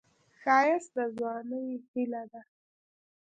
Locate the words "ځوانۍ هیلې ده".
1.17-2.41